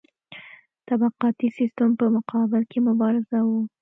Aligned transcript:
طبقاتي 0.87 1.47
سیستم 1.57 1.89
په 1.99 2.05
مقابل 2.15 2.61
کې 2.71 2.79
مبارزه 2.87 3.39
وه. 3.49 3.61